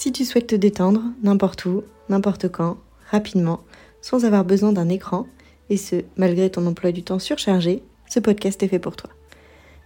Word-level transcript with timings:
Si 0.00 0.12
tu 0.12 0.24
souhaites 0.24 0.46
te 0.46 0.56
détendre 0.56 1.02
n'importe 1.22 1.66
où, 1.66 1.82
n'importe 2.08 2.48
quand, 2.48 2.78
rapidement, 3.10 3.60
sans 4.00 4.24
avoir 4.24 4.46
besoin 4.46 4.72
d'un 4.72 4.88
écran, 4.88 5.26
et 5.68 5.76
ce, 5.76 5.96
malgré 6.16 6.48
ton 6.48 6.66
emploi 6.66 6.90
du 6.90 7.02
temps 7.02 7.18
surchargé, 7.18 7.82
ce 8.08 8.18
podcast 8.18 8.62
est 8.62 8.68
fait 8.68 8.78
pour 8.78 8.96
toi. 8.96 9.10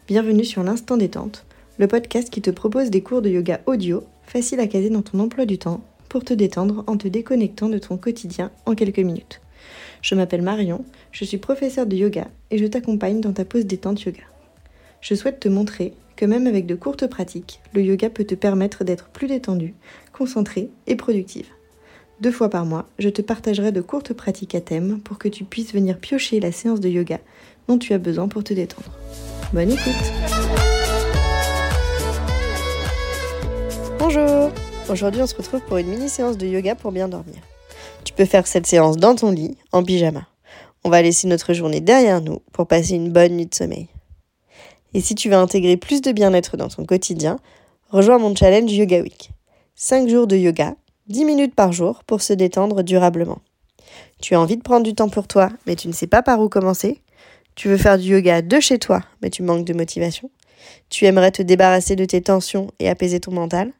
Bienvenue 0.06 0.44
sur 0.44 0.62
l'Instant 0.62 0.98
Détente, 0.98 1.44
le 1.78 1.88
podcast 1.88 2.30
qui 2.30 2.40
te 2.40 2.52
propose 2.52 2.90
des 2.90 3.02
cours 3.02 3.22
de 3.22 3.28
yoga 3.28 3.60
audio, 3.66 4.04
faciles 4.22 4.60
à 4.60 4.68
caser 4.68 4.88
dans 4.88 5.02
ton 5.02 5.18
emploi 5.18 5.46
du 5.46 5.58
temps, 5.58 5.82
pour 6.08 6.22
te 6.24 6.32
détendre 6.32 6.84
en 6.86 6.96
te 6.96 7.08
déconnectant 7.08 7.68
de 7.68 7.78
ton 7.78 7.96
quotidien 7.96 8.52
en 8.66 8.76
quelques 8.76 9.00
minutes. 9.00 9.40
Je 10.00 10.14
m'appelle 10.14 10.42
Marion, 10.42 10.84
je 11.10 11.24
suis 11.24 11.38
professeure 11.38 11.86
de 11.86 11.96
yoga 11.96 12.28
et 12.52 12.58
je 12.58 12.66
t'accompagne 12.66 13.20
dans 13.20 13.32
ta 13.32 13.44
pause 13.44 13.66
détente 13.66 14.00
yoga. 14.02 14.22
Je 15.00 15.16
souhaite 15.16 15.40
te 15.40 15.48
montrer 15.48 15.92
que 16.16 16.24
même 16.24 16.46
avec 16.46 16.66
de 16.66 16.74
courtes 16.74 17.06
pratiques, 17.06 17.60
le 17.72 17.82
yoga 17.82 18.10
peut 18.10 18.24
te 18.24 18.34
permettre 18.34 18.84
d'être 18.84 19.08
plus 19.08 19.26
détendu, 19.26 19.74
concentré 20.12 20.70
et 20.86 20.96
productive. 20.96 21.46
Deux 22.20 22.30
fois 22.30 22.48
par 22.48 22.64
mois, 22.64 22.88
je 22.98 23.08
te 23.08 23.22
partagerai 23.22 23.72
de 23.72 23.80
courtes 23.80 24.12
pratiques 24.12 24.54
à 24.54 24.60
thème 24.60 25.00
pour 25.00 25.18
que 25.18 25.28
tu 25.28 25.44
puisses 25.44 25.74
venir 25.74 25.98
piocher 25.98 26.40
la 26.40 26.52
séance 26.52 26.80
de 26.80 26.88
yoga 26.88 27.18
dont 27.68 27.78
tu 27.78 27.92
as 27.92 27.98
besoin 27.98 28.28
pour 28.28 28.44
te 28.44 28.54
détendre. 28.54 28.92
Bonne 29.52 29.70
écoute 29.70 29.92
Bonjour 33.98 34.50
Aujourd'hui 34.90 35.22
on 35.22 35.26
se 35.26 35.34
retrouve 35.34 35.62
pour 35.62 35.78
une 35.78 35.88
mini 35.88 36.08
séance 36.08 36.36
de 36.36 36.46
yoga 36.46 36.74
pour 36.74 36.92
bien 36.92 37.08
dormir. 37.08 37.36
Tu 38.04 38.12
peux 38.12 38.26
faire 38.26 38.46
cette 38.46 38.66
séance 38.66 38.98
dans 38.98 39.14
ton 39.14 39.30
lit, 39.30 39.56
en 39.72 39.82
pyjama. 39.82 40.26
On 40.84 40.90
va 40.90 41.00
laisser 41.00 41.26
notre 41.26 41.54
journée 41.54 41.80
derrière 41.80 42.20
nous 42.20 42.40
pour 42.52 42.66
passer 42.66 42.94
une 42.94 43.10
bonne 43.10 43.36
nuit 43.36 43.46
de 43.46 43.54
sommeil. 43.54 43.88
Et 44.94 45.00
si 45.00 45.16
tu 45.16 45.28
veux 45.28 45.34
intégrer 45.34 45.76
plus 45.76 46.00
de 46.00 46.12
bien-être 46.12 46.56
dans 46.56 46.68
ton 46.68 46.84
quotidien, 46.84 47.40
rejoins 47.90 48.18
mon 48.18 48.34
challenge 48.34 48.72
Yoga 48.72 49.00
Week. 49.02 49.30
5 49.74 50.08
jours 50.08 50.28
de 50.28 50.36
yoga, 50.36 50.76
10 51.08 51.24
minutes 51.24 51.54
par 51.56 51.72
jour 51.72 52.04
pour 52.04 52.22
se 52.22 52.32
détendre 52.32 52.84
durablement. 52.84 53.40
Tu 54.22 54.36
as 54.36 54.40
envie 54.40 54.56
de 54.56 54.62
prendre 54.62 54.84
du 54.84 54.94
temps 54.94 55.08
pour 55.08 55.26
toi, 55.26 55.50
mais 55.66 55.74
tu 55.74 55.88
ne 55.88 55.92
sais 55.92 56.06
pas 56.06 56.22
par 56.22 56.40
où 56.40 56.48
commencer 56.48 57.02
Tu 57.56 57.66
veux 57.66 57.76
faire 57.76 57.98
du 57.98 58.12
yoga 58.12 58.40
de 58.40 58.60
chez 58.60 58.78
toi, 58.78 59.00
mais 59.20 59.30
tu 59.30 59.42
manques 59.42 59.64
de 59.64 59.74
motivation 59.74 60.30
Tu 60.90 61.06
aimerais 61.06 61.32
te 61.32 61.42
débarrasser 61.42 61.96
de 61.96 62.04
tes 62.04 62.22
tensions 62.22 62.70
et 62.78 62.88
apaiser 62.88 63.18
ton 63.18 63.32
mental 63.32 63.72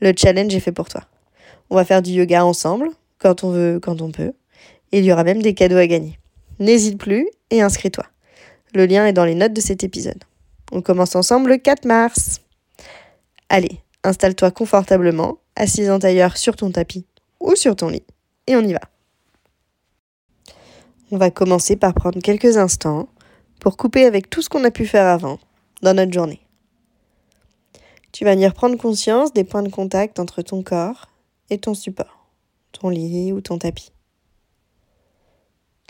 Le 0.00 0.12
challenge 0.16 0.54
est 0.54 0.60
fait 0.60 0.70
pour 0.70 0.88
toi. 0.88 1.02
On 1.68 1.74
va 1.74 1.84
faire 1.84 2.00
du 2.00 2.12
yoga 2.12 2.44
ensemble, 2.44 2.90
quand 3.18 3.42
on 3.42 3.50
veut, 3.50 3.80
quand 3.82 4.00
on 4.02 4.12
peut. 4.12 4.32
Et 4.92 5.00
il 5.00 5.04
y 5.04 5.12
aura 5.12 5.24
même 5.24 5.42
des 5.42 5.54
cadeaux 5.54 5.76
à 5.76 5.86
gagner. 5.88 6.20
N'hésite 6.60 6.98
plus 6.98 7.28
et 7.50 7.60
inscris-toi. 7.60 8.06
Le 8.72 8.86
lien 8.86 9.04
est 9.04 9.12
dans 9.12 9.24
les 9.24 9.34
notes 9.34 9.52
de 9.52 9.60
cet 9.60 9.82
épisode. 9.82 10.22
On 10.72 10.82
commence 10.82 11.16
ensemble 11.16 11.50
le 11.50 11.56
4 11.58 11.84
mars. 11.84 12.40
Allez, 13.48 13.80
installe-toi 14.04 14.50
confortablement, 14.50 15.38
assise 15.56 15.90
en 15.90 15.98
tailleur 15.98 16.36
sur 16.36 16.56
ton 16.56 16.70
tapis 16.70 17.06
ou 17.40 17.56
sur 17.56 17.74
ton 17.74 17.88
lit, 17.88 18.04
et 18.46 18.56
on 18.56 18.60
y 18.60 18.72
va. 18.72 18.80
On 21.10 21.16
va 21.16 21.30
commencer 21.30 21.76
par 21.76 21.94
prendre 21.94 22.20
quelques 22.20 22.56
instants 22.56 23.08
pour 23.58 23.76
couper 23.76 24.04
avec 24.04 24.30
tout 24.30 24.42
ce 24.42 24.48
qu'on 24.48 24.64
a 24.64 24.70
pu 24.70 24.86
faire 24.86 25.06
avant 25.06 25.40
dans 25.82 25.94
notre 25.94 26.12
journée. 26.12 26.40
Tu 28.12 28.24
vas 28.24 28.34
venir 28.34 28.54
prendre 28.54 28.76
conscience 28.76 29.32
des 29.32 29.44
points 29.44 29.62
de 29.62 29.70
contact 29.70 30.20
entre 30.20 30.42
ton 30.42 30.62
corps 30.62 31.06
et 31.48 31.58
ton 31.58 31.74
support, 31.74 32.28
ton 32.72 32.88
lit 32.88 33.32
ou 33.32 33.40
ton 33.40 33.58
tapis. 33.58 33.92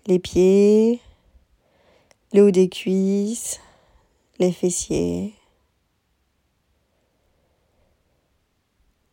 Les 0.06 0.19
pieds, 0.19 1.01
le 2.33 2.45
haut 2.45 2.51
des 2.51 2.69
cuisses, 2.69 3.61
les 4.41 4.52
fessiers. 4.52 5.34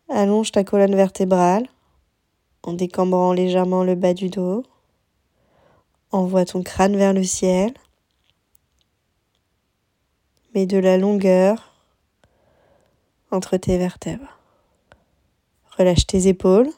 Allonge 0.08 0.54
ta 0.54 0.64
colonne 0.64 0.96
vertébrale 0.96 1.68
en 2.64 2.72
décambrant 2.74 3.34
légèrement 3.34 3.84
le 3.84 3.96
bas 3.96 4.14
du 4.14 4.30
dos. 4.30 4.64
Envoie 6.12 6.46
ton 6.46 6.64
crâne 6.64 6.96
vers 6.96 7.14
le 7.14 7.24
ciel. 7.24 7.74
Mets 10.56 10.66
de 10.66 10.78
la 10.78 10.98
longueur 10.98 11.74
entre 13.30 13.58
tes 13.58 13.78
vertèbres. 13.78 14.40
Relâche 15.78 16.08
tes 16.08 16.28
épaules, 16.28 16.70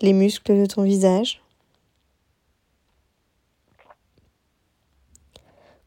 les 0.00 0.12
muscles 0.12 0.58
de 0.58 0.66
ton 0.66 0.82
visage. 0.82 1.39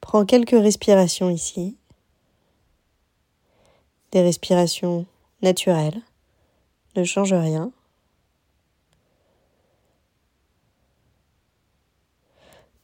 Prends 0.04 0.26
quelques 0.26 0.52
respirations 0.52 1.30
ici. 1.30 1.78
Des 4.12 4.22
respirations 4.22 5.06
naturelles. 5.42 6.02
Ne 6.98 7.06
change 7.06 7.34
rien. 7.34 7.72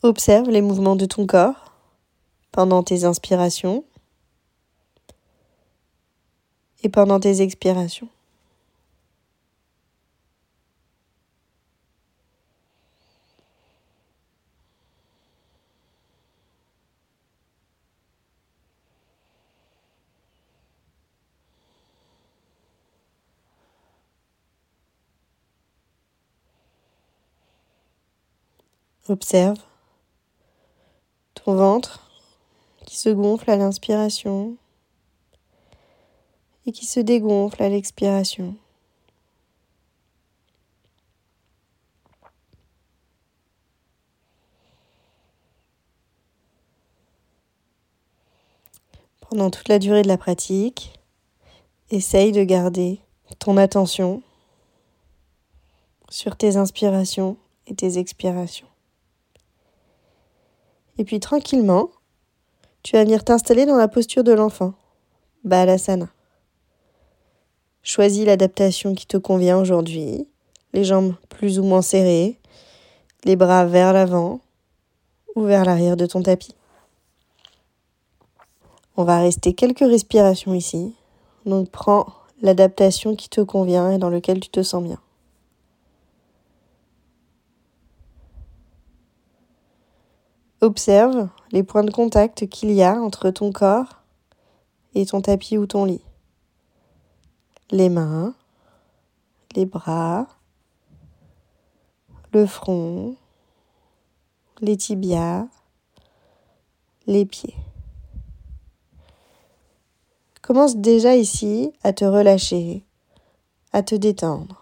Observe 0.02 0.50
les 0.50 0.62
mouvements 0.62 0.96
de 0.96 1.06
ton 1.06 1.28
corps 1.28 1.74
pendant 2.54 2.84
tes 2.84 3.04
inspirations 3.04 3.84
et 6.84 6.90
pendant 6.90 7.20
tes 7.20 7.42
expirations. 7.42 8.08
Observe 29.10 29.58
ton 31.34 31.56
ventre 31.56 32.12
qui 32.86 32.96
se 32.96 33.10
gonfle 33.10 33.50
à 33.50 33.56
l'inspiration 33.56 34.56
et 36.68 36.72
qui 36.72 36.86
se 36.86 37.00
dégonfle 37.00 37.64
à 37.64 37.70
l'expiration. 37.70 38.56
Pendant 49.22 49.50
toute 49.50 49.70
la 49.70 49.80
durée 49.80 50.04
de 50.04 50.08
la 50.08 50.20
pratique, 50.20 51.00
essaye 51.90 52.32
de 52.32 52.44
garder 52.44 53.00
ton 53.40 53.58
attention 53.58 54.22
sur 56.10 56.36
tes 56.36 56.58
inspirations 56.58 57.38
et 57.66 57.74
tes 57.74 57.98
expirations. 57.98 58.69
Et 61.00 61.06
puis 61.06 61.22
tranquillement, 61.22 61.92
tu 62.84 62.98
vas 62.98 63.06
venir 63.06 63.24
t'installer 63.24 63.66
dans 63.66 63.78
la 63.78 63.88
posture 63.88 64.26
de 64.26 64.34
l'enfant, 64.34 64.74
Balasana. 65.46 66.10
Choisis 67.84 68.26
l'adaptation 68.26 68.94
qui 68.94 69.08
te 69.08 69.16
convient 69.16 69.58
aujourd'hui, 69.58 70.28
les 70.74 70.84
jambes 70.84 71.16
plus 71.30 71.58
ou 71.58 71.64
moins 71.64 71.82
serrées, 71.82 72.38
les 73.24 73.38
bras 73.38 73.66
vers 73.66 73.94
l'avant 73.94 74.42
ou 75.36 75.44
vers 75.44 75.64
l'arrière 75.64 75.96
de 75.96 76.06
ton 76.06 76.22
tapis. 76.22 76.54
On 78.98 79.06
va 79.06 79.22
rester 79.22 79.54
quelques 79.54 79.80
respirations 79.80 80.54
ici, 80.54 80.94
donc 81.46 81.70
prends 81.70 82.08
l'adaptation 82.42 83.16
qui 83.16 83.30
te 83.30 83.40
convient 83.40 83.92
et 83.92 84.00
dans 84.00 84.10
lequel 84.10 84.42
tu 84.42 84.50
te 84.50 84.64
sens 84.64 84.84
bien. 84.84 85.00
Observe 90.62 91.30
les 91.52 91.64
points 91.64 91.86
de 91.86 91.92
contact 91.92 92.48
qu'il 92.50 92.72
y 92.72 92.84
a 92.84 93.00
entre 93.00 93.30
ton 93.30 93.54
corps 93.54 94.02
et 94.94 95.06
ton 95.06 95.22
tapis 95.22 95.58
ou 95.58 95.66
ton 95.66 95.86
lit. 95.86 96.04
Les 97.72 97.88
mains, 97.88 98.36
les 99.56 99.66
bras, 99.66 100.28
le 102.34 102.46
front, 102.46 103.16
les 104.60 104.76
tibias, 104.76 105.48
les 107.08 107.26
pieds. 107.26 107.56
Commence 110.42 110.76
déjà 110.76 111.16
ici 111.16 111.72
à 111.84 111.94
te 111.94 112.04
relâcher, 112.04 112.84
à 113.72 113.82
te 113.82 113.96
détendre. 113.96 114.59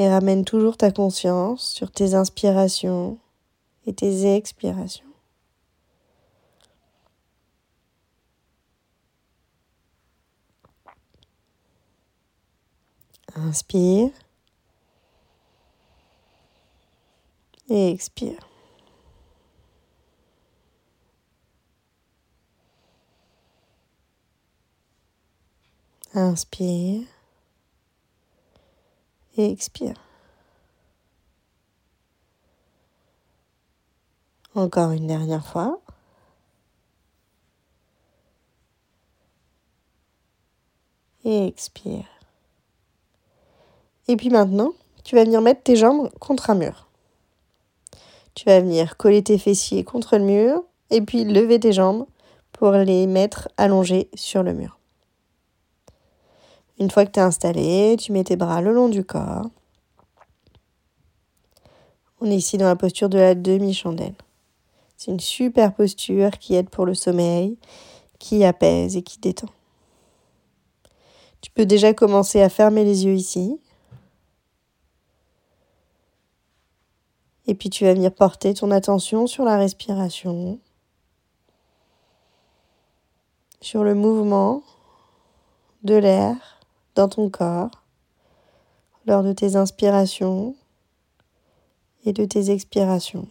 et 0.00 0.08
ramène 0.08 0.46
toujours 0.46 0.78
ta 0.78 0.90
conscience 0.90 1.72
sur 1.72 1.90
tes 1.90 2.14
inspirations 2.14 3.18
et 3.84 3.92
tes 3.92 4.34
expirations. 4.34 5.04
Inspire 13.36 14.10
et 17.68 17.90
expire. 17.90 18.48
Inspire 26.14 27.06
Expire. 29.48 29.94
Encore 34.54 34.90
une 34.90 35.06
dernière 35.06 35.46
fois. 35.46 35.80
Et 41.24 41.46
expire. 41.46 42.04
Et 44.08 44.16
puis 44.16 44.28
maintenant, 44.28 44.72
tu 45.04 45.14
vas 45.14 45.24
venir 45.24 45.40
mettre 45.40 45.62
tes 45.62 45.76
jambes 45.76 46.10
contre 46.18 46.50
un 46.50 46.54
mur. 46.54 46.88
Tu 48.34 48.44
vas 48.44 48.60
venir 48.60 48.96
coller 48.96 49.22
tes 49.22 49.38
fessiers 49.38 49.84
contre 49.84 50.18
le 50.18 50.24
mur 50.24 50.64
et 50.90 51.00
puis 51.00 51.24
lever 51.24 51.60
tes 51.60 51.72
jambes 51.72 52.06
pour 52.52 52.72
les 52.72 53.06
mettre 53.06 53.48
allongées 53.56 54.10
sur 54.14 54.42
le 54.42 54.52
mur. 54.52 54.79
Une 56.80 56.90
fois 56.90 57.04
que 57.04 57.10
tu 57.10 57.20
es 57.20 57.22
installé, 57.22 57.96
tu 57.98 58.10
mets 58.10 58.24
tes 58.24 58.36
bras 58.36 58.62
le 58.62 58.72
long 58.72 58.88
du 58.88 59.04
corps. 59.04 59.50
On 62.22 62.26
est 62.30 62.36
ici 62.36 62.56
dans 62.56 62.66
la 62.66 62.76
posture 62.76 63.10
de 63.10 63.18
la 63.18 63.34
demi-chandelle. 63.34 64.14
C'est 64.96 65.10
une 65.10 65.20
super 65.20 65.74
posture 65.74 66.38
qui 66.38 66.54
aide 66.54 66.70
pour 66.70 66.86
le 66.86 66.94
sommeil, 66.94 67.58
qui 68.18 68.44
apaise 68.44 68.96
et 68.96 69.02
qui 69.02 69.18
détend. 69.18 69.50
Tu 71.42 71.50
peux 71.50 71.66
déjà 71.66 71.92
commencer 71.92 72.40
à 72.40 72.48
fermer 72.48 72.84
les 72.84 73.04
yeux 73.04 73.14
ici. 73.14 73.60
Et 77.46 77.54
puis 77.54 77.68
tu 77.68 77.84
vas 77.84 77.92
venir 77.92 78.14
porter 78.14 78.54
ton 78.54 78.70
attention 78.70 79.26
sur 79.26 79.44
la 79.44 79.58
respiration, 79.58 80.58
sur 83.60 83.84
le 83.84 83.94
mouvement 83.94 84.62
de 85.82 85.96
l'air 85.96 86.59
dans 86.94 87.08
ton 87.08 87.30
corps 87.30 87.70
lors 89.06 89.22
de 89.22 89.32
tes 89.32 89.56
inspirations 89.56 90.54
et 92.04 92.12
de 92.12 92.24
tes 92.24 92.50
expirations. 92.50 93.28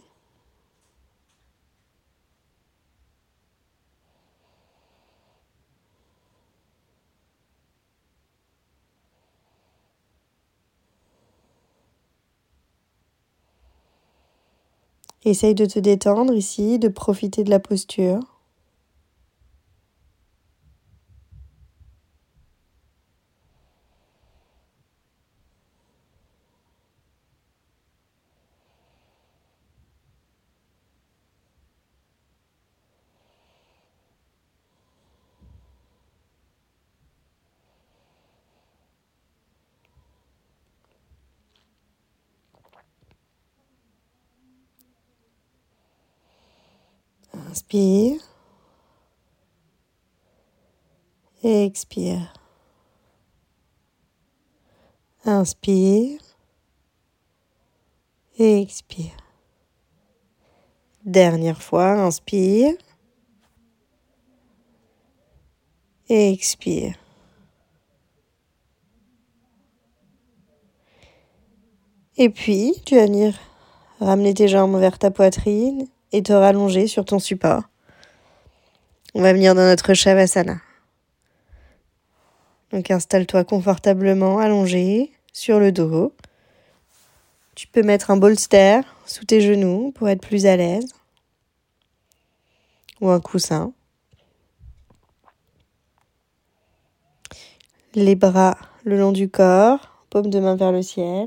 Essaye 15.22 15.54
de 15.54 15.66
te 15.66 15.78
détendre 15.78 16.34
ici, 16.34 16.78
de 16.78 16.88
profiter 16.88 17.44
de 17.44 17.50
la 17.50 17.60
posture. 17.60 18.39
Inspire. 47.60 48.20
Expire. 51.42 52.32
Inspire. 55.26 56.20
Expire. 58.38 59.16
Dernière 61.04 61.60
fois, 61.60 62.00
inspire. 62.00 62.72
Expire. 66.08 66.96
Et 72.16 72.30
puis, 72.30 72.74
tu 72.86 72.96
vas 72.96 73.04
venir 73.04 73.38
ramener 74.00 74.32
tes 74.32 74.48
jambes 74.48 74.78
vers 74.78 74.98
ta 74.98 75.10
poitrine 75.10 75.86
et 76.12 76.22
te 76.22 76.32
rallonger 76.32 76.86
sur 76.86 77.04
ton 77.04 77.18
support. 77.18 77.64
On 79.14 79.22
va 79.22 79.32
venir 79.32 79.54
dans 79.54 79.62
notre 79.62 79.94
Shavasana. 79.94 80.60
Donc 82.72 82.90
installe-toi 82.90 83.44
confortablement 83.44 84.38
allongé 84.38 85.12
sur 85.32 85.58
le 85.58 85.72
dos. 85.72 86.14
Tu 87.54 87.66
peux 87.66 87.82
mettre 87.82 88.10
un 88.10 88.16
bolster 88.16 88.82
sous 89.06 89.24
tes 89.24 89.40
genoux 89.40 89.92
pour 89.94 90.08
être 90.08 90.20
plus 90.20 90.46
à 90.46 90.56
l'aise. 90.56 90.94
Ou 93.00 93.10
un 93.10 93.20
coussin. 93.20 93.72
Les 97.94 98.14
bras 98.14 98.56
le 98.84 98.98
long 98.98 99.12
du 99.12 99.28
corps, 99.28 100.04
paume 100.10 100.30
de 100.30 100.38
main 100.38 100.54
vers 100.54 100.72
le 100.72 100.82
ciel. 100.82 101.26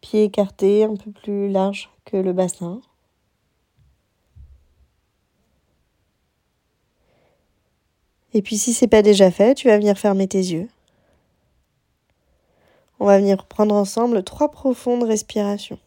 Pieds 0.00 0.24
écartés 0.24 0.84
un 0.84 0.96
peu 0.96 1.12
plus 1.12 1.48
large 1.48 1.90
que 2.04 2.16
le 2.16 2.32
bassin. 2.32 2.80
Et 8.32 8.42
puis 8.42 8.58
si 8.58 8.72
c'est 8.72 8.86
pas 8.86 9.02
déjà 9.02 9.30
fait, 9.30 9.54
tu 9.54 9.68
vas 9.68 9.76
venir 9.76 9.98
fermer 9.98 10.28
tes 10.28 10.38
yeux. 10.38 10.68
On 13.00 13.06
va 13.06 13.18
venir 13.18 13.46
prendre 13.46 13.74
ensemble 13.74 14.22
trois 14.22 14.50
profondes 14.50 15.04
respirations. 15.04 15.78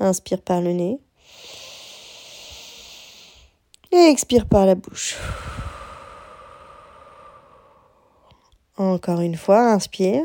Inspire 0.00 0.42
par 0.42 0.60
le 0.60 0.72
nez. 0.72 0.98
Et 3.92 4.08
expire 4.08 4.46
par 4.46 4.66
la 4.66 4.74
bouche. 4.74 5.16
Encore 8.76 9.20
une 9.20 9.36
fois, 9.36 9.70
inspire. 9.70 10.24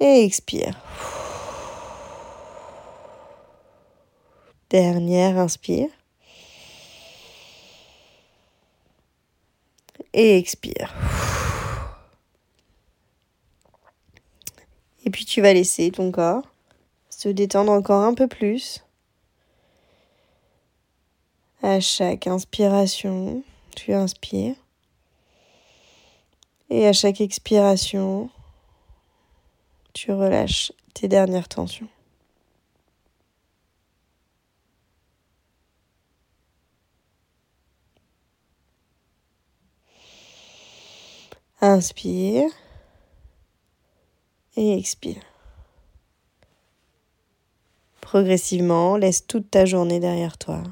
Et 0.00 0.24
expire. 0.24 0.80
Dernière, 4.70 5.38
inspire. 5.38 5.90
Et 10.18 10.36
expire. 10.36 10.92
Et 15.04 15.10
puis 15.10 15.24
tu 15.24 15.40
vas 15.40 15.54
laisser 15.54 15.90
ton 15.90 16.10
corps 16.10 16.42
se 17.08 17.28
détendre 17.28 17.72
encore 17.72 18.02
un 18.02 18.14
peu 18.14 18.26
plus. 18.26 18.84
À 21.62 21.80
chaque 21.80 22.26
inspiration, 22.26 23.42
tu 23.74 23.92
inspires. 23.92 24.56
Et 26.70 26.86
à 26.86 26.92
chaque 26.92 27.20
expiration, 27.20 28.28
tu 29.94 30.12
relâches 30.12 30.72
tes 30.94 31.08
dernières 31.08 31.48
tensions. 31.48 31.88
Inspire 41.60 42.48
et 44.56 44.78
expire. 44.78 45.22
Progressivement, 48.00 48.96
laisse 48.96 49.26
toute 49.26 49.50
ta 49.50 49.66
journée 49.66 49.98
derrière 49.98 50.38
toi. 50.38 50.62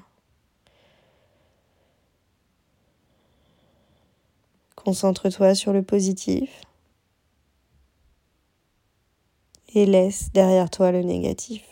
Concentre-toi 4.77 5.57
sur 5.57 5.73
le 5.73 5.83
positif 5.83 6.63
et 9.75 9.87
laisse 9.87 10.31
derrière 10.33 10.71
toi 10.71 10.93
le 10.93 11.03
négatif. 11.03 11.65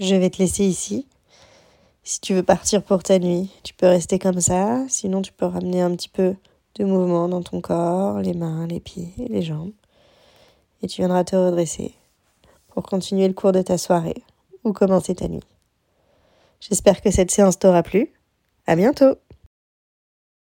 Je 0.00 0.16
vais 0.16 0.30
te 0.30 0.38
laisser 0.38 0.64
ici. 0.64 1.06
Si 2.02 2.20
tu 2.20 2.34
veux 2.34 2.42
partir 2.42 2.82
pour 2.82 3.02
ta 3.02 3.18
nuit, 3.18 3.50
tu 3.62 3.74
peux 3.74 3.86
rester 3.86 4.18
comme 4.18 4.40
ça. 4.40 4.84
Sinon, 4.88 5.22
tu 5.22 5.32
peux 5.32 5.46
ramener 5.46 5.80
un 5.80 5.94
petit 5.94 6.08
peu 6.08 6.34
de 6.74 6.84
mouvement 6.84 7.28
dans 7.28 7.42
ton 7.42 7.60
corps, 7.60 8.18
les 8.18 8.34
mains, 8.34 8.66
les 8.66 8.80
pieds, 8.80 9.12
les 9.16 9.42
jambes. 9.42 9.72
Et 10.82 10.88
tu 10.88 11.00
viendras 11.00 11.22
te 11.24 11.36
redresser 11.36 11.94
pour 12.68 12.82
continuer 12.82 13.28
le 13.28 13.34
cours 13.34 13.52
de 13.52 13.62
ta 13.62 13.78
soirée 13.78 14.22
ou 14.64 14.72
commencer 14.72 15.14
ta 15.14 15.28
nuit. 15.28 15.44
J'espère 16.60 17.00
que 17.00 17.10
cette 17.10 17.30
séance 17.30 17.58
t'aura 17.58 17.82
plu. 17.82 18.12
À 18.66 18.74
bientôt! 18.74 19.16